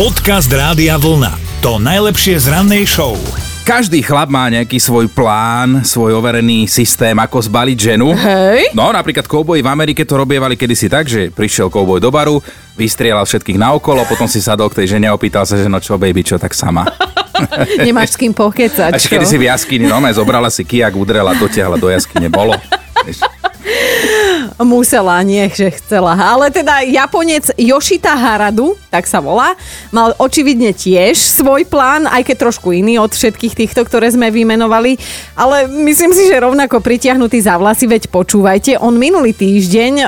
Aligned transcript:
Podcast 0.00 0.48
Rádia 0.48 0.96
Vlna. 0.96 1.60
To 1.60 1.76
najlepšie 1.76 2.40
z 2.40 2.48
rannej 2.48 2.88
show. 2.88 3.20
Každý 3.68 4.00
chlap 4.00 4.32
má 4.32 4.48
nejaký 4.48 4.80
svoj 4.80 5.12
plán, 5.12 5.84
svoj 5.84 6.16
overený 6.16 6.64
systém, 6.64 7.12
ako 7.20 7.36
zbaliť 7.44 7.76
ženu. 7.76 8.16
Hej. 8.16 8.72
No, 8.72 8.88
napríklad 8.96 9.28
kouboji 9.28 9.60
v 9.60 9.68
Amerike 9.68 10.08
to 10.08 10.16
robievali 10.16 10.56
kedysi 10.56 10.88
tak, 10.88 11.04
že 11.04 11.28
prišiel 11.28 11.68
kouboj 11.68 12.00
do 12.00 12.08
baru, 12.08 12.40
vystrieľal 12.80 13.28
všetkých 13.28 13.60
naokolo, 13.60 14.08
potom 14.08 14.24
si 14.24 14.40
sadol 14.40 14.72
k 14.72 14.80
tej 14.80 14.96
žene 14.96 15.04
a 15.04 15.12
opýtal 15.12 15.44
sa, 15.44 15.60
že 15.60 15.68
no 15.68 15.76
čo, 15.76 16.00
baby, 16.00 16.24
čo 16.24 16.40
tak 16.40 16.56
sama. 16.56 16.88
Nemáš 17.84 18.16
s 18.16 18.24
kým 18.24 18.32
pokecať, 18.32 18.96
Až 18.96 19.04
čo? 19.04 19.12
kedy 19.12 19.28
si 19.28 19.36
v 19.36 19.52
jaskyni, 19.52 19.84
no, 19.84 20.00
zobrala 20.16 20.48
si 20.48 20.64
kijak, 20.64 20.96
udrela, 20.96 21.36
dotiahla 21.36 21.76
do 21.76 21.92
jaskyne, 21.92 22.32
bolo. 22.32 22.56
Musela, 24.58 25.22
nie, 25.22 25.46
že 25.52 25.70
chcela. 25.76 26.18
Ale 26.18 26.50
teda 26.50 26.82
Japonec 26.82 27.54
Yoshita 27.54 28.16
Haradu, 28.16 28.74
tak 28.90 29.06
sa 29.06 29.22
volá, 29.22 29.54
mal 29.94 30.16
očividne 30.18 30.74
tiež 30.74 31.14
svoj 31.16 31.68
plán, 31.68 32.10
aj 32.10 32.26
keď 32.26 32.36
trošku 32.50 32.74
iný 32.74 32.98
od 32.98 33.12
všetkých 33.14 33.54
týchto, 33.54 33.86
ktoré 33.86 34.10
sme 34.10 34.34
vymenovali. 34.34 34.98
Ale 35.38 35.70
myslím 35.86 36.10
si, 36.10 36.26
že 36.26 36.42
rovnako 36.42 36.82
pritiahnutý 36.82 37.38
za 37.38 37.60
vlasy, 37.60 37.86
veď 37.86 38.10
počúvajte, 38.10 38.80
on 38.82 38.98
minulý 38.98 39.36
týždeň, 39.36 39.92
o, 40.02 40.06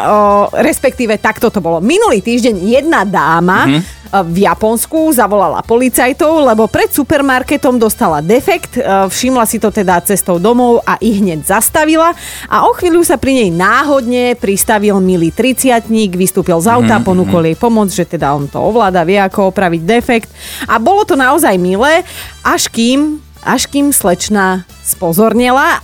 respektíve 0.57 1.21
takto 1.23 1.53
to 1.53 1.63
bolo, 1.63 1.79
minulý 1.79 2.25
týždeň 2.25 2.55
jedna 2.59 3.07
dáma 3.07 3.69
mm-hmm 3.69 4.03
v 4.21 4.45
Japonsku 4.45 5.09
zavolala 5.17 5.65
policajtov, 5.65 6.45
lebo 6.45 6.69
pred 6.69 6.93
supermarketom 6.93 7.81
dostala 7.81 8.21
defekt, 8.21 8.77
e, 8.77 8.85
všimla 9.09 9.49
si 9.49 9.57
to 9.57 9.73
teda 9.73 10.05
cestou 10.05 10.37
domov 10.37 10.85
a 10.85 11.01
ich 11.01 11.25
hneď 11.25 11.49
zastavila 11.49 12.13
a 12.45 12.69
o 12.69 12.77
chvíľu 12.77 13.01
sa 13.01 13.17
pri 13.17 13.41
nej 13.41 13.49
náhodne 13.49 14.32
pristavil 14.37 14.99
milý 15.03 15.33
triciatník, 15.33 16.15
vystúpil 16.15 16.61
z 16.61 16.69
auta, 16.71 16.99
mm-hmm. 16.99 17.09
ponúkol 17.09 17.43
jej 17.49 17.57
pomoc, 17.57 17.89
že 17.91 18.05
teda 18.07 18.33
on 18.33 18.47
to 18.47 18.61
ovláda, 18.61 19.07
vie 19.07 19.19
ako 19.19 19.51
opraviť 19.51 19.83
defekt 19.83 20.31
a 20.69 20.77
bolo 20.77 21.03
to 21.03 21.19
naozaj 21.19 21.57
milé, 21.59 22.07
až 22.43 22.69
kým, 22.69 23.19
až 23.43 23.67
kým 23.67 23.91
slečna 23.91 24.69
spozornila 24.83 25.81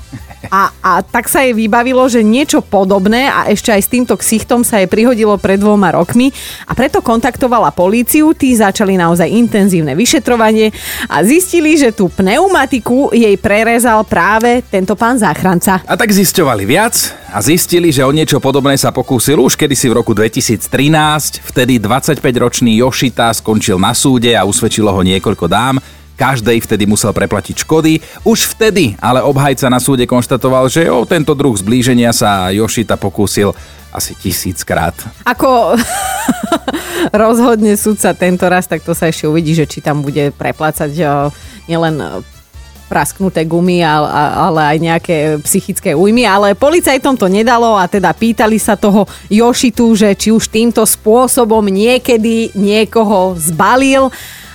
a, 0.47 0.71
a 0.79 0.93
tak 1.03 1.27
sa 1.27 1.43
jej 1.43 1.53
vybavilo, 1.53 2.07
že 2.07 2.23
niečo 2.23 2.63
podobné 2.63 3.27
a 3.27 3.51
ešte 3.51 3.75
aj 3.75 3.83
s 3.83 3.91
týmto 3.91 4.15
ksichtom 4.15 4.63
sa 4.63 4.79
jej 4.79 4.87
prihodilo 4.87 5.35
pred 5.37 5.59
dvoma 5.59 5.91
rokmi 5.91 6.31
a 6.65 6.73
preto 6.79 7.03
kontaktovala 7.03 7.75
políciu, 7.75 8.31
tí 8.33 8.55
začali 8.55 8.95
naozaj 8.95 9.27
intenzívne 9.27 9.99
vyšetrovanie 9.99 10.71
a 11.11 11.27
zistili, 11.27 11.75
že 11.75 11.91
tú 11.91 12.07
pneumatiku 12.09 13.11
jej 13.11 13.35
prerezal 13.37 14.07
práve 14.07 14.63
tento 14.71 14.95
pán 14.95 15.19
záchranca. 15.19 15.83
A 15.85 15.95
tak 15.99 16.15
zisťovali 16.15 16.65
viac 16.65 16.95
a 17.29 17.43
zistili, 17.43 17.93
že 17.93 18.07
o 18.07 18.15
niečo 18.15 18.41
podobné 18.41 18.79
sa 18.81 18.95
pokúsil 18.95 19.43
už 19.43 19.59
kedysi 19.59 19.91
v 19.93 20.01
roku 20.01 20.15
2013. 20.17 21.45
Vtedy 21.45 21.77
25-ročný 21.83 22.81
Yoshita 22.81 23.35
skončil 23.35 23.77
na 23.77 23.93
súde 23.93 24.33
a 24.33 24.47
usvedčilo 24.47 24.89
ho 24.89 25.03
niekoľko 25.05 25.47
dám. 25.51 25.77
Každej 26.19 26.59
vtedy 26.67 26.85
musel 26.91 27.15
preplatiť 27.15 27.63
škody. 27.63 28.03
Už 28.27 28.51
vtedy 28.59 28.99
ale 28.99 29.23
obhajca 29.23 29.71
na 29.71 29.79
súde 29.79 30.03
konštatoval, 30.05 30.67
že 30.67 30.91
o 30.91 31.07
tento 31.07 31.39
druh 31.39 31.55
zblíženia 31.55 32.11
sa 32.11 32.51
Yoshita 32.51 32.99
pokúsil 32.99 33.55
asi 33.95 34.13
tisíckrát. 34.19 34.93
Ako 35.25 35.79
rozhodne 37.25 37.79
sudca 37.79 38.13
tento 38.13 38.51
raz, 38.51 38.67
tak 38.67 38.85
to 38.85 38.93
sa 38.93 39.09
ešte 39.09 39.25
uvidí, 39.31 39.55
že 39.55 39.65
či 39.65 39.81
tam 39.81 40.05
bude 40.05 40.35
preplácať 40.35 40.93
o, 41.07 41.33
nielen 41.71 42.21
prasknuté 42.89 43.45
gumy, 43.45 43.85
ale 43.85 44.61
aj 44.75 44.77
nejaké 44.81 45.17
psychické 45.45 45.93
újmy, 45.93 46.25
ale 46.25 46.57
policajtom 46.57 47.21
to 47.21 47.29
nedalo 47.29 47.77
a 47.77 47.85
teda 47.85 48.17
pýtali 48.17 48.57
sa 48.57 48.81
toho 48.81 49.05
Jošitu, 49.29 49.93
že 49.93 50.17
či 50.17 50.33
už 50.33 50.49
týmto 50.49 50.83
spôsobom 50.89 51.61
niekedy 51.69 52.57
niekoho 52.57 53.37
zbalil 53.37 54.09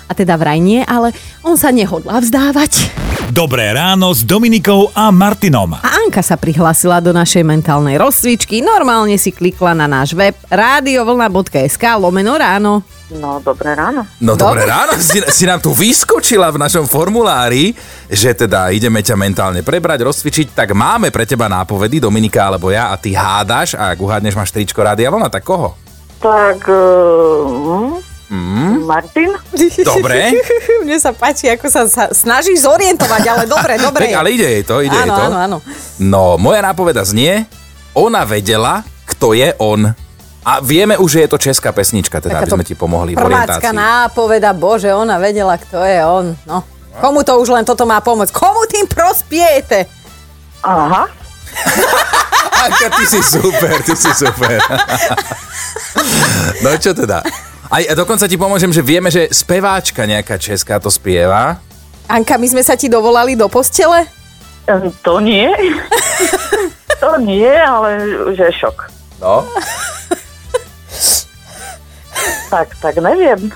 a 0.07 0.11
teda 0.11 0.35
vraj 0.35 0.59
nie, 0.59 0.83
ale 0.83 1.15
on 1.43 1.55
sa 1.55 1.71
nehodlá 1.73 2.19
vzdávať. 2.23 2.91
Dobré 3.33 3.73
ráno 3.73 4.13
s 4.13 4.21
Dominikou 4.21 4.93
a 4.93 5.09
Martinom. 5.09 5.73
A 5.79 5.89
Anka 6.05 6.21
sa 6.21 6.37
prihlásila 6.37 7.01
do 7.01 7.09
našej 7.15 7.41
mentálnej 7.41 7.97
rozcvičky, 7.97 8.61
normálne 8.61 9.17
si 9.17 9.33
klikla 9.33 9.73
na 9.73 9.89
náš 9.89 10.13
web 10.13 10.37
radiovlna.sk 10.53 11.83
lomeno 11.97 12.37
ráno. 12.37 12.85
No, 13.13 13.41
dobré 13.41 13.73
ráno. 13.73 14.05
No 14.21 14.37
dobré 14.37 14.69
ráno, 14.69 14.93
si, 15.01 15.17
si 15.33 15.49
nám 15.49 15.61
tu 15.61 15.73
vyskočila 15.73 16.53
v 16.53 16.61
našom 16.61 16.85
formulári, 16.85 17.73
že 18.05 18.37
teda 18.37 18.69
ideme 18.69 19.01
ťa 19.01 19.17
mentálne 19.17 19.61
prebrať, 19.65 20.05
rozcvičiť, 20.05 20.53
tak 20.53 20.77
máme 20.77 21.09
pre 21.09 21.25
teba 21.25 21.49
nápovedy, 21.49 21.97
Dominika 21.97 22.49
alebo 22.49 22.69
ja, 22.69 22.93
a 22.93 23.01
ty 23.01 23.17
hádaš 23.17 23.73
a 23.73 23.93
ak 23.93 23.97
uhádneš 23.97 24.37
máš 24.37 24.53
tričko 24.53 24.85
Rádia 24.85 25.09
Vlna, 25.09 25.33
tak 25.33 25.41
koho? 25.41 25.73
Tak, 26.21 26.69
uh, 26.69 28.12
mm. 28.33 28.73
Martin? 28.89 29.29
Dobre. 29.93 30.33
Mne 30.85 30.97
sa 30.97 31.13
páči, 31.13 31.53
ako 31.53 31.69
sa, 31.69 31.85
sa 31.85 32.09
snažíš 32.09 32.65
zorientovať, 32.65 33.23
ale 33.29 33.43
dobre, 33.45 33.77
dobre. 33.77 34.09
Veď, 34.09 34.17
ale 34.17 34.29
ide 34.33 34.47
jej 34.49 34.63
to, 34.65 34.81
ide 34.81 34.91
jej 34.91 35.05
áno, 35.05 35.13
to. 35.13 35.23
áno, 35.29 35.37
áno. 35.37 35.57
No, 36.01 36.23
moja 36.41 36.65
nápoveda 36.65 37.05
znie, 37.05 37.45
ona 37.93 38.25
vedela, 38.25 38.81
kto 39.05 39.37
je 39.37 39.53
on. 39.61 39.93
A 40.43 40.59
vieme 40.59 40.99
už, 40.99 41.07
že 41.07 41.19
je 41.23 41.29
to 41.31 41.39
česká 41.39 41.71
pesnička, 41.71 42.19
teda, 42.19 42.43
aby 42.43 42.51
sme 42.51 42.67
ti 42.67 42.75
pomohli 42.75 43.15
v 43.15 43.21
Prvácka 43.21 43.63
orientácii. 43.63 43.79
nápoveda, 43.79 44.51
bože, 44.51 44.91
ona 44.91 45.15
vedela, 45.15 45.55
kto 45.55 45.79
je 45.79 45.99
on. 46.03 46.25
No. 46.43 46.67
Komu 46.99 47.23
to 47.23 47.39
už 47.39 47.55
len 47.55 47.63
toto 47.63 47.87
má 47.87 48.03
pomôcť? 48.03 48.35
Komu 48.35 48.67
tým 48.67 48.85
prospiejete? 48.85 49.87
Aha. 50.67 51.07
Anka, 52.63 52.87
ty 52.95 53.03
si 53.07 53.21
super, 53.23 53.75
ty 53.87 53.95
si 53.95 54.11
super. 54.11 54.59
no 56.63 56.69
čo 56.75 56.91
teda? 56.91 57.23
Aj 57.71 57.83
a 57.87 57.93
dokonca 57.95 58.27
ti 58.27 58.35
pomôžem, 58.35 58.71
že 58.71 58.83
vieme, 58.83 59.07
že 59.07 59.31
speváčka 59.31 60.03
nejaká 60.03 60.35
česká 60.35 60.79
to 60.79 60.91
spieva. 60.91 61.59
Anka, 62.11 62.35
my 62.35 62.47
sme 62.51 62.63
sa 62.63 62.75
ti 62.75 62.91
dovolali 62.91 63.39
do 63.39 63.47
postele? 63.47 64.07
To 65.03 65.19
nie. 65.19 65.47
to 67.03 67.11
nie, 67.19 67.51
ale 67.51 67.99
že 68.35 68.51
šok. 68.51 68.77
No. 69.19 69.47
Tak, 72.53 72.69
tak 72.77 72.95
neviem. 73.01 73.49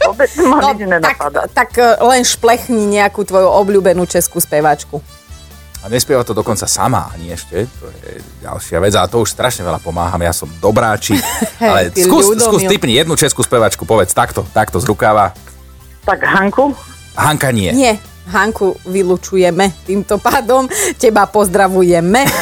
Vôbec 0.00 0.30
ma 0.40 0.58
nič 0.58 0.64
tak, 0.64 0.78
nenapadá. 0.80 1.40
tak 1.52 1.70
e, 1.76 1.84
len 2.00 2.24
šplechni 2.24 2.88
nejakú 2.88 3.20
tvoju 3.22 3.46
obľúbenú 3.46 4.08
českú 4.08 4.40
speváčku. 4.40 5.04
A 5.80 5.88
nespieva 5.88 6.20
to 6.28 6.36
dokonca 6.36 6.68
sama 6.68 7.08
ani 7.16 7.32
ešte, 7.32 7.64
to 7.64 7.88
je 8.04 8.20
ďalšia 8.44 8.84
vec, 8.84 8.92
a 9.00 9.08
to 9.08 9.24
už 9.24 9.32
strašne 9.32 9.64
veľa 9.64 9.80
pomáham, 9.80 10.20
ja 10.20 10.36
som 10.36 10.44
dobráčik, 10.60 11.16
ale 11.60 11.88
skús, 11.96 12.36
skús 12.36 12.68
typni 12.68 13.00
jednu 13.00 13.16
českú 13.16 13.40
spevačku, 13.40 13.88
povedz 13.88 14.12
takto, 14.12 14.44
takto 14.52 14.76
z 14.76 14.84
rukáva. 14.84 15.32
Tak 16.04 16.20
Hanku? 16.20 16.76
Hanka 17.16 17.48
nie. 17.48 17.72
Nie, 17.72 17.96
Hanku 18.28 18.76
vylučujeme 18.86 19.72
týmto 19.88 20.20
pádom. 20.20 20.68
Teba 21.00 21.26
pozdravujeme. 21.26 22.28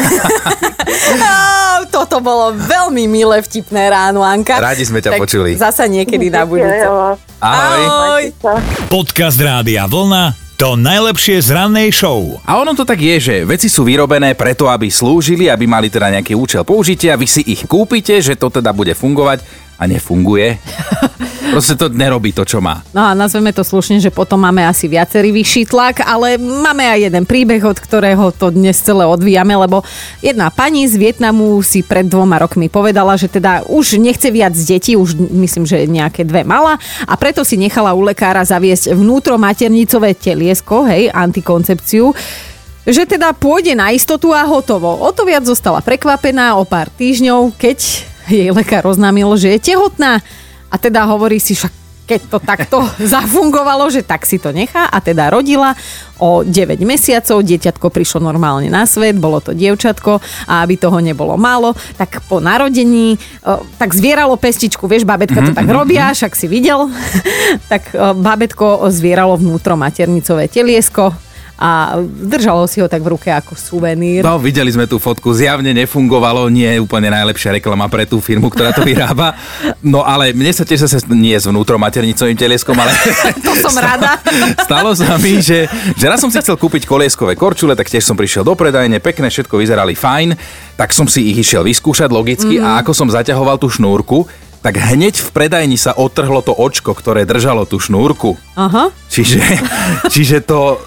Toto 1.94 2.20
bolo 2.20 2.52
veľmi 2.52 3.08
milé, 3.08 3.40
vtipné 3.40 3.88
ráno, 3.88 4.20
Anka. 4.20 4.60
Radi 4.60 4.84
sme 4.84 5.00
ťa 5.00 5.16
tak 5.16 5.20
počuli. 5.22 5.56
Zasa 5.56 5.86
niekedy 5.86 6.28
na 6.28 6.44
budúce. 6.44 6.84
Ahoj. 7.40 7.40
Ahoj. 7.40 8.24
Podcast 8.90 9.38
Rádia 9.40 9.86
Vlna. 9.86 10.47
To 10.58 10.74
najlepšie 10.74 11.38
z 11.38 11.54
rannej 11.54 11.94
show. 11.94 12.42
A 12.42 12.58
ono 12.58 12.74
to 12.74 12.82
tak 12.82 12.98
je, 12.98 13.22
že 13.22 13.46
veci 13.46 13.70
sú 13.70 13.86
vyrobené 13.86 14.34
preto, 14.34 14.66
aby 14.66 14.90
slúžili, 14.90 15.46
aby 15.46 15.70
mali 15.70 15.86
teda 15.86 16.10
nejaký 16.10 16.34
účel 16.34 16.66
použitia, 16.66 17.14
vy 17.14 17.30
si 17.30 17.46
ich 17.46 17.62
kúpite, 17.62 18.18
že 18.18 18.34
to 18.34 18.50
teda 18.50 18.74
bude 18.74 18.90
fungovať 18.90 19.46
a 19.78 19.86
nefunguje. 19.86 20.58
Proste 21.48 21.74
to 21.80 21.88
nerobí 21.88 22.36
to, 22.36 22.44
čo 22.44 22.60
má. 22.60 22.84
No 22.92 23.08
a 23.08 23.16
nazveme 23.16 23.56
to 23.56 23.64
slušne, 23.64 23.98
že 23.98 24.12
potom 24.12 24.36
máme 24.40 24.64
asi 24.68 24.84
viacerý 24.84 25.32
vyšší 25.32 25.72
tlak, 25.72 26.04
ale 26.04 26.36
máme 26.36 26.84
aj 26.84 27.08
jeden 27.08 27.24
príbeh, 27.24 27.62
od 27.64 27.78
ktorého 27.80 28.30
to 28.36 28.52
dnes 28.52 28.76
celé 28.78 29.08
odvíjame, 29.08 29.56
lebo 29.56 29.80
jedna 30.20 30.52
pani 30.52 30.84
z 30.84 31.00
Vietnamu 31.00 31.60
si 31.64 31.80
pred 31.80 32.04
dvoma 32.04 32.36
rokmi 32.38 32.68
povedala, 32.68 33.16
že 33.16 33.32
teda 33.32 33.64
už 33.64 33.96
nechce 33.96 34.28
viac 34.28 34.52
detí, 34.52 34.94
už 34.94 35.16
myslím, 35.16 35.64
že 35.64 35.88
nejaké 35.88 36.22
dve 36.28 36.44
mala 36.44 36.76
a 37.08 37.14
preto 37.16 37.42
si 37.42 37.56
nechala 37.56 37.96
u 37.96 38.04
lekára 38.04 38.44
zaviesť 38.44 38.92
vnútromaternicové 38.92 40.12
teliesko, 40.14 40.84
hej, 40.84 41.08
antikoncepciu 41.12 42.12
že 42.88 43.04
teda 43.04 43.36
pôjde 43.36 43.76
na 43.76 43.92
istotu 43.92 44.32
a 44.32 44.48
hotovo. 44.48 44.88
O 44.88 45.12
to 45.12 45.28
viac 45.28 45.44
zostala 45.44 45.84
prekvapená 45.84 46.56
o 46.56 46.64
pár 46.64 46.88
týždňov, 46.88 47.52
keď 47.60 47.78
jej 48.32 48.48
lekár 48.48 48.88
oznámil, 48.88 49.28
že 49.36 49.52
je 49.56 49.72
tehotná. 49.72 50.24
A 50.68 50.76
teda 50.76 51.08
hovorí 51.08 51.40
si, 51.40 51.56
však 51.56 51.88
keď 52.08 52.20
to 52.32 52.38
takto 52.40 52.78
zafungovalo, 53.14 53.92
že 53.92 54.00
tak 54.00 54.24
si 54.24 54.40
to 54.40 54.48
nechá. 54.48 54.88
A 54.88 54.98
teda 55.04 55.28
rodila 55.28 55.76
o 56.16 56.42
9 56.42 56.80
mesiacov, 56.82 57.44
dieťatko 57.44 57.92
prišlo 57.92 58.24
normálne 58.24 58.72
na 58.72 58.88
svet, 58.88 59.20
bolo 59.20 59.38
to 59.38 59.52
dievčatko 59.52 60.18
a 60.48 60.64
aby 60.64 60.80
toho 60.80 60.98
nebolo 60.98 61.36
málo, 61.38 61.76
tak 61.94 62.24
po 62.26 62.42
narodení 62.42 63.14
o, 63.46 63.62
tak 63.78 63.94
zvieralo 63.94 64.34
pestičku, 64.34 64.90
vieš, 64.90 65.06
babetka 65.06 65.38
to 65.46 65.54
tak 65.54 65.68
robia, 65.70 66.10
však 66.10 66.34
si 66.34 66.50
videl, 66.50 66.90
tak 67.72 67.94
o, 67.94 68.18
babetko 68.18 68.90
zvieralo 68.90 69.38
vnútro 69.38 69.78
maternicové 69.78 70.50
teliesko 70.50 71.14
a 71.58 71.98
držalo 72.06 72.70
si 72.70 72.78
ho 72.78 72.86
tak 72.86 73.02
v 73.02 73.18
ruke 73.18 73.34
ako 73.34 73.58
suvenír. 73.58 74.22
No, 74.22 74.38
videli 74.38 74.70
sme 74.70 74.86
tú 74.86 75.02
fotku, 75.02 75.34
zjavne 75.34 75.74
nefungovalo, 75.74 76.46
nie 76.46 76.70
je 76.70 76.78
úplne 76.78 77.10
najlepšia 77.10 77.58
reklama 77.58 77.90
pre 77.90 78.06
tú 78.06 78.22
firmu, 78.22 78.46
ktorá 78.46 78.70
to 78.70 78.86
vyrába. 78.86 79.34
No 79.82 80.06
ale 80.06 80.30
mne 80.30 80.54
sa 80.54 80.62
tiež 80.62 80.86
zase 80.86 81.02
nie 81.10 81.34
s 81.34 81.50
vnútromaternicovým 81.50 82.38
teleskom, 82.38 82.78
ale... 82.78 82.94
to 83.46 83.58
som 83.58 83.74
rada. 83.74 84.22
Stalo 84.70 84.94
sa 84.94 85.18
mi, 85.18 85.42
že, 85.42 85.66
že 85.98 86.06
raz 86.06 86.22
som 86.22 86.30
si 86.30 86.38
chcel 86.38 86.54
kúpiť 86.54 86.86
kolieskové 86.86 87.34
korčule, 87.34 87.74
tak 87.74 87.90
tiež 87.90 88.06
som 88.06 88.14
prišiel 88.14 88.46
do 88.46 88.54
predajne, 88.54 89.02
pekné, 89.02 89.26
všetko 89.26 89.58
vyzerali 89.58 89.98
fajn, 89.98 90.38
tak 90.78 90.94
som 90.94 91.10
si 91.10 91.34
ich 91.34 91.42
išiel 91.42 91.66
vyskúšať 91.66 92.06
logicky 92.14 92.62
mm-hmm. 92.62 92.78
a 92.78 92.86
ako 92.86 92.94
som 92.94 93.10
zaťahoval 93.10 93.58
tú 93.58 93.66
šnúrku, 93.66 94.30
tak 94.58 94.74
hneď 94.74 95.14
v 95.14 95.30
predajni 95.30 95.78
sa 95.78 95.94
otrhlo 95.94 96.42
to 96.42 96.50
očko, 96.50 96.90
ktoré 96.92 97.22
držalo 97.22 97.62
tú 97.64 97.78
šnúrku. 97.78 98.34
Aha. 98.58 98.90
Čiže, 99.06 99.40
čiže 100.14 100.42
to, 100.42 100.82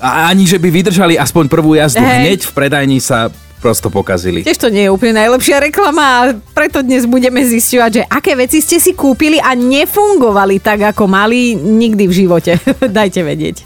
ani 0.00 0.46
že 0.46 0.62
by 0.62 0.68
vydržali 0.70 1.18
aspoň 1.18 1.50
prvú 1.50 1.74
jazdu, 1.74 2.02
hneď 2.02 2.46
v 2.46 2.52
predajni 2.54 2.98
sa 3.02 3.34
prosto 3.64 3.88
pokazili. 3.88 4.44
Tiež 4.44 4.60
to 4.60 4.68
nie 4.68 4.84
je 4.84 4.92
úplne 4.92 5.16
najlepšia 5.16 5.56
reklama 5.64 6.04
a 6.04 6.18
preto 6.52 6.84
dnes 6.84 7.08
budeme 7.08 7.40
zisťovať, 7.40 7.90
že 7.96 8.02
aké 8.04 8.36
veci 8.36 8.60
ste 8.60 8.76
si 8.76 8.92
kúpili 8.92 9.40
a 9.40 9.56
nefungovali 9.56 10.60
tak, 10.60 10.92
ako 10.92 11.08
mali 11.08 11.56
nikdy 11.56 12.04
v 12.04 12.12
živote. 12.12 12.60
Dajte 12.84 13.24
vedieť. 13.24 13.64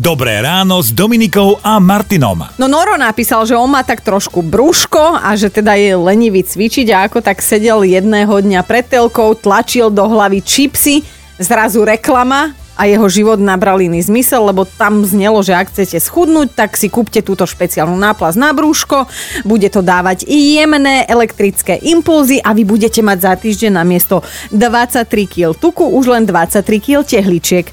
Dobré 0.00 0.40
ráno 0.40 0.80
s 0.80 0.88
Dominikou 0.88 1.60
a 1.60 1.76
Martinom. 1.76 2.48
No 2.56 2.64
Noro 2.64 2.96
napísal, 2.96 3.44
že 3.44 3.52
on 3.52 3.68
má 3.68 3.84
tak 3.84 4.00
trošku 4.00 4.40
brúško 4.40 5.20
a 5.20 5.36
že 5.36 5.52
teda 5.52 5.76
je 5.76 5.92
lenivý 5.92 6.40
cvičiť 6.40 6.88
a 6.96 7.04
ako 7.04 7.20
tak 7.20 7.44
sedel 7.44 7.84
jedného 7.84 8.32
dňa 8.32 8.64
pred 8.64 8.88
telkou, 8.88 9.36
tlačil 9.36 9.92
do 9.92 10.04
hlavy 10.08 10.40
čipsy, 10.40 11.04
zrazu 11.36 11.84
reklama 11.84 12.56
a 12.76 12.84
jeho 12.84 13.08
život 13.08 13.40
nabral 13.40 13.80
iný 13.80 14.04
zmysel, 14.04 14.52
lebo 14.52 14.68
tam 14.68 15.02
znelo, 15.02 15.40
že 15.40 15.56
ak 15.56 15.72
chcete 15.72 15.96
schudnúť, 15.96 16.52
tak 16.52 16.76
si 16.76 16.92
kúpte 16.92 17.24
túto 17.24 17.48
špeciálnu 17.48 17.96
náplast 17.96 18.36
na 18.36 18.52
brúško, 18.52 19.08
bude 19.48 19.66
to 19.72 19.80
dávať 19.80 20.28
i 20.28 20.60
jemné 20.60 21.08
elektrické 21.08 21.80
impulzy 21.80 22.38
a 22.44 22.52
vy 22.52 22.68
budete 22.68 23.00
mať 23.00 23.18
za 23.24 23.32
týždeň 23.34 23.72
na 23.72 23.84
miesto 23.88 24.20
23 24.52 25.08
kg 25.24 25.56
tuku 25.56 25.88
už 25.88 26.04
len 26.12 26.28
23 26.28 26.60
kg 26.78 27.00
tehličiek. 27.02 27.66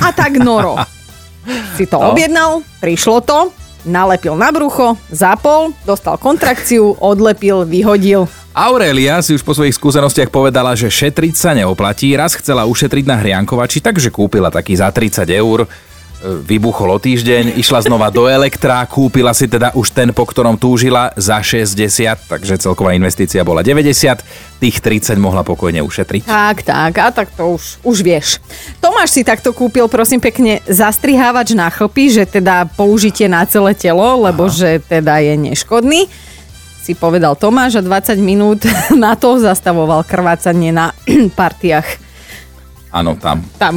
A 0.00 0.16
tak 0.16 0.40
Noro 0.40 0.80
si 1.76 1.84
to 1.84 2.00
no. 2.00 2.16
objednal, 2.16 2.64
prišlo 2.80 3.20
to, 3.20 3.52
nalepil 3.88 4.36
na 4.36 4.52
brucho, 4.52 4.94
zapol, 5.08 5.72
dostal 5.88 6.20
kontrakciu, 6.20 6.94
odlepil, 7.00 7.64
vyhodil. 7.64 8.28
Aurelia 8.52 9.22
si 9.22 9.38
už 9.38 9.46
po 9.46 9.54
svojich 9.54 9.78
skúsenostiach 9.78 10.34
povedala, 10.34 10.74
že 10.74 10.90
šetriť 10.90 11.34
sa 11.34 11.54
neoplatí. 11.54 12.12
Raz 12.18 12.34
chcela 12.34 12.66
ušetriť 12.66 13.04
na 13.06 13.16
hriankovači, 13.18 13.78
takže 13.78 14.10
kúpila 14.10 14.50
taký 14.50 14.74
za 14.74 14.90
30 14.90 15.24
eur 15.30 15.64
vybuchol 16.22 16.90
o 16.90 16.98
týždeň, 16.98 17.54
išla 17.62 17.86
znova 17.86 18.10
do 18.10 18.26
Elektra, 18.26 18.82
kúpila 18.90 19.30
si 19.30 19.46
teda 19.46 19.70
už 19.78 19.94
ten, 19.94 20.10
po 20.10 20.26
ktorom 20.26 20.58
túžila 20.58 21.14
za 21.14 21.38
60, 21.38 21.78
takže 22.26 22.58
celková 22.58 22.98
investícia 22.98 23.46
bola 23.46 23.62
90, 23.62 24.58
tých 24.58 24.76
30 24.82 25.14
mohla 25.14 25.46
pokojne 25.46 25.78
ušetriť. 25.78 26.26
Tak, 26.26 26.66
tak, 26.66 26.92
a 26.98 27.08
tak 27.14 27.30
to 27.30 27.54
už, 27.54 27.78
už 27.86 27.96
vieš. 28.02 28.42
Tomáš 28.82 29.14
si 29.14 29.22
takto 29.22 29.54
kúpil, 29.54 29.86
prosím 29.86 30.18
pekne, 30.18 30.58
zastrihávač 30.66 31.54
na 31.54 31.70
chlpy, 31.70 32.10
že 32.10 32.24
teda 32.26 32.66
použitie 32.74 33.30
na 33.30 33.46
celé 33.46 33.78
telo, 33.78 34.26
lebo 34.26 34.50
Aha. 34.50 34.54
že 34.54 34.70
teda 34.82 35.22
je 35.22 35.34
neškodný 35.38 36.10
si 36.88 36.96
povedal 36.96 37.36
Tomáš 37.36 37.76
a 37.76 37.82
20 37.84 38.16
minút 38.16 38.64
na 38.96 39.12
to 39.12 39.36
zastavoval 39.36 40.08
krvácanie 40.08 40.72
na 40.72 40.96
partiach. 41.38 41.84
Áno, 42.88 43.12
tam. 43.20 43.44
Tam. 43.60 43.76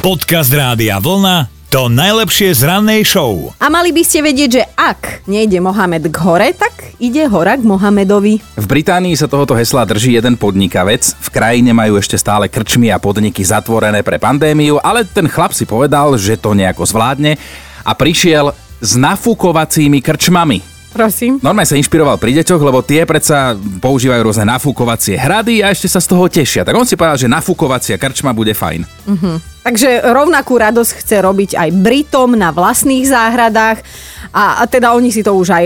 Podcast 0.00 0.48
Rádia 0.48 0.96
Vlna 0.96 1.52
to 1.68 1.92
najlepšie 1.92 2.56
z 2.56 2.64
rannej 2.64 3.04
show. 3.04 3.52
A 3.60 3.68
mali 3.68 3.92
by 3.92 4.00
ste 4.00 4.24
vedieť, 4.24 4.48
že 4.48 4.64
ak 4.72 5.28
nejde 5.28 5.60
Mohamed 5.60 6.08
k 6.08 6.16
hore, 6.24 6.56
tak 6.56 6.96
ide 6.96 7.28
hora 7.28 7.60
k 7.60 7.68
Mohamedovi. 7.68 8.40
V 8.40 8.64
Británii 8.66 9.12
sa 9.12 9.28
tohoto 9.28 9.52
hesla 9.52 9.84
drží 9.84 10.16
jeden 10.16 10.40
podnikavec. 10.40 11.04
V 11.04 11.28
krajine 11.28 11.76
majú 11.76 12.00
ešte 12.00 12.16
stále 12.16 12.48
krčmy 12.48 12.88
a 12.88 12.96
podniky 12.96 13.44
zatvorené 13.44 14.00
pre 14.00 14.16
pandémiu, 14.16 14.80
ale 14.80 15.04
ten 15.04 15.28
chlap 15.28 15.52
si 15.52 15.68
povedal, 15.68 16.16
že 16.16 16.40
to 16.40 16.56
nejako 16.56 16.88
zvládne 16.88 17.36
a 17.84 17.92
prišiel 17.92 18.56
s 18.80 18.96
nafúkovacími 18.96 20.00
krčmami. 20.00 20.79
Prosím. 20.90 21.38
Normálne 21.38 21.70
sa 21.70 21.78
inšpiroval 21.78 22.18
pri 22.18 22.42
deťoch, 22.42 22.62
lebo 22.62 22.82
tie 22.82 23.06
predsa 23.06 23.54
používajú 23.54 24.20
rôzne 24.26 24.42
nafúkovacie 24.50 25.14
hrady 25.14 25.62
a 25.62 25.70
ešte 25.70 25.86
sa 25.86 26.02
z 26.02 26.10
toho 26.10 26.26
tešia. 26.26 26.66
Tak 26.66 26.74
on 26.74 26.82
si 26.82 26.98
povedal, 26.98 27.14
že 27.14 27.30
nafúkovacia 27.30 27.94
krčma 27.94 28.34
bude 28.34 28.50
fajn. 28.50 28.82
Uh-huh. 29.06 29.36
Takže 29.62 30.02
rovnakú 30.10 30.58
radosť 30.58 30.92
chce 30.98 31.16
robiť 31.22 31.50
aj 31.54 31.68
Britom 31.78 32.34
na 32.34 32.50
vlastných 32.50 33.06
záhradách 33.06 33.86
a, 34.34 34.58
a 34.58 34.62
teda 34.66 34.90
oni 34.96 35.14
si 35.14 35.22
to 35.22 35.36
už 35.36 35.54
aj 35.54 35.64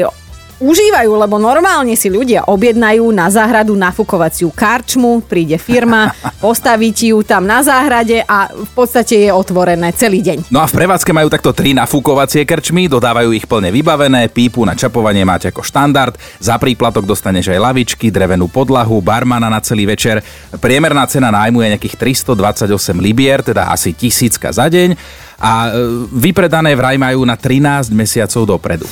užívajú, 0.62 1.10
lebo 1.18 1.36
normálne 1.40 1.94
si 1.98 2.12
ľudia 2.12 2.46
objednajú 2.46 3.06
na 3.10 3.30
záhradu 3.32 3.74
nafukovaciu 3.74 4.52
karčmu, 4.52 5.24
príde 5.26 5.58
firma, 5.58 6.12
postaví 6.44 6.94
ti 6.94 7.10
ju 7.10 7.22
tam 7.26 7.46
na 7.48 7.62
záhrade 7.64 8.22
a 8.26 8.52
v 8.52 8.70
podstate 8.74 9.26
je 9.26 9.30
otvorené 9.32 9.90
celý 9.96 10.22
deň. 10.22 10.50
No 10.52 10.62
a 10.62 10.66
v 10.70 10.76
prevádzke 10.76 11.10
majú 11.10 11.28
takto 11.32 11.50
tri 11.56 11.74
nafukovacie 11.74 12.46
krčmy, 12.46 12.86
dodávajú 12.86 13.30
ich 13.34 13.48
plne 13.48 13.74
vybavené, 13.74 14.30
pípu 14.30 14.62
na 14.62 14.78
čapovanie 14.78 15.26
máte 15.26 15.50
ako 15.50 15.64
štandard, 15.64 16.14
za 16.38 16.58
príplatok 16.60 17.08
dostaneš 17.08 17.50
aj 17.50 17.58
lavičky, 17.58 18.12
drevenú 18.12 18.46
podlahu, 18.50 19.00
barmana 19.00 19.50
na 19.50 19.58
celý 19.64 19.88
večer. 19.88 20.22
Priemerná 20.60 21.08
cena 21.10 21.32
nájmu 21.34 21.64
je 21.64 21.68
nejakých 21.78 21.96
328 22.24 22.70
libier, 23.00 23.42
teda 23.42 23.72
asi 23.72 23.96
tisícka 23.96 24.52
za 24.54 24.70
deň 24.70 25.24
a 25.38 25.68
e, 25.68 26.06
vypredané 26.10 26.74
vraj 26.74 26.98
majú 26.98 27.26
na 27.26 27.34
13 27.38 27.90
mesiacov 27.94 28.42
dopredu. 28.46 28.86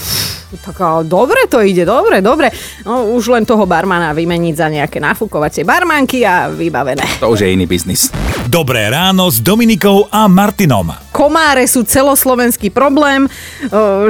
Tak 0.52 1.08
dobre 1.08 1.48
to 1.48 1.64
ide, 1.64 1.88
dobre, 1.88 2.20
dobre. 2.20 2.52
No, 2.84 3.08
už 3.16 3.32
len 3.32 3.48
toho 3.48 3.64
barmana 3.64 4.12
vymeniť 4.12 4.54
za 4.54 4.68
nejaké 4.68 5.00
nafúkovacie 5.00 5.64
barmanky 5.64 6.28
a 6.28 6.52
vybavené. 6.52 7.24
To 7.24 7.32
už 7.32 7.48
je 7.48 7.56
iný 7.56 7.64
biznis. 7.64 8.12
Dobré 8.52 8.92
ráno 8.92 9.32
s 9.32 9.40
Dominikou 9.40 10.12
a 10.12 10.28
Martinom. 10.28 10.92
Komáre 11.08 11.64
sú 11.64 11.88
celoslovenský 11.88 12.68
problém, 12.68 13.24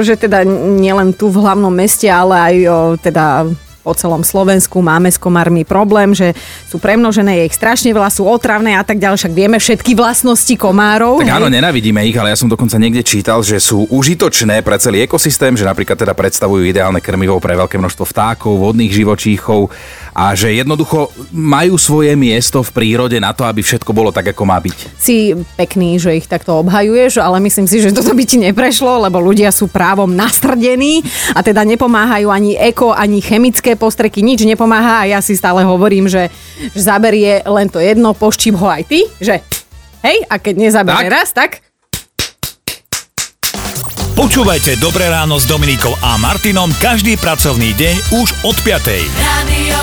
že 0.03 0.19
teda 0.19 0.43
nielen 0.43 1.15
tu 1.15 1.31
v 1.31 1.39
hlavnom 1.39 1.71
meste, 1.71 2.11
ale 2.11 2.35
aj 2.35 2.55
teda 2.99 3.47
po 3.83 3.91
celom 3.91 4.23
Slovensku 4.23 4.79
máme 4.79 5.11
s 5.11 5.19
komármi 5.19 5.67
problém, 5.67 6.15
že 6.15 6.31
sú 6.71 6.79
premnožené, 6.79 7.43
je 7.43 7.51
ich 7.51 7.59
strašne 7.59 7.91
veľa, 7.91 8.07
sú 8.07 8.23
otravné 8.23 8.79
a 8.79 8.83
tak 8.87 8.97
ďalej, 8.97 9.19
však 9.19 9.35
vieme 9.35 9.59
všetky 9.59 9.91
vlastnosti 9.91 10.55
komárov. 10.55 11.19
Tak 11.19 11.35
áno, 11.35 11.51
nenavidíme 11.51 11.99
ich, 12.07 12.15
ale 12.15 12.31
ja 12.31 12.39
som 12.39 12.47
dokonca 12.47 12.79
niekde 12.79 13.03
čítal, 13.03 13.43
že 13.43 13.59
sú 13.59 13.83
užitočné 13.91 14.63
pre 14.63 14.79
celý 14.79 15.03
ekosystém, 15.03 15.59
že 15.59 15.67
napríklad 15.67 15.99
teda 15.99 16.15
predstavujú 16.15 16.63
ideálne 16.63 17.03
krmivo 17.03 17.43
pre 17.43 17.59
veľké 17.59 17.75
množstvo 17.75 18.07
vtákov, 18.07 18.55
vodných 18.55 18.95
živočíchov 18.95 19.67
a 20.15 20.31
že 20.31 20.55
jednoducho 20.55 21.11
majú 21.35 21.75
svoje 21.75 22.15
miesto 22.15 22.63
v 22.63 22.71
prírode 22.71 23.19
na 23.19 23.35
to, 23.35 23.43
aby 23.43 23.59
všetko 23.59 23.91
bolo 23.91 24.15
tak, 24.15 24.31
ako 24.31 24.47
má 24.47 24.61
byť. 24.63 24.95
Si 24.95 25.35
pekný, 25.59 25.99
že 25.99 26.15
ich 26.15 26.29
takto 26.29 26.55
obhajuješ, 26.63 27.19
ale 27.19 27.43
myslím 27.43 27.67
si, 27.67 27.83
že 27.83 27.91
toto 27.91 28.15
by 28.15 28.23
ti 28.23 28.39
neprešlo, 28.39 29.09
lebo 29.09 29.19
ľudia 29.19 29.51
sú 29.51 29.67
právom 29.67 30.07
nastrdení 30.07 31.03
a 31.35 31.43
teda 31.43 31.65
nepomáhajú 31.65 32.29
ani 32.29 32.55
eko, 32.55 32.95
ani 32.95 33.19
chemické 33.19 33.72
postreky, 33.75 34.23
nič 34.23 34.45
nepomáha 34.47 35.03
a 35.03 35.09
ja 35.09 35.19
si 35.19 35.37
stále 35.37 35.65
hovorím, 35.65 36.07
že, 36.07 36.29
že 36.73 36.81
zaberie 36.81 37.43
len 37.43 37.67
to 37.67 37.81
jedno, 37.81 38.15
poštím 38.15 38.57
ho 38.57 38.67
aj 38.69 38.83
ty, 38.87 39.05
že 39.19 39.39
hej, 40.03 40.17
a 40.27 40.35
keď 40.39 40.55
nezaberie 40.57 41.07
tak? 41.09 41.15
raz, 41.15 41.29
tak 41.33 41.51
Počúvajte 44.13 44.77
Dobré 44.77 45.09
ráno 45.09 45.41
s 45.41 45.49
Dominikou 45.49 45.97
a 46.05 46.21
Martinom 46.21 46.69
každý 46.77 47.17
pracovný 47.17 47.73
deň 47.73 47.95
už 48.13 48.27
od 48.45 48.55
5. 48.61 49.09
Radio 49.17 49.81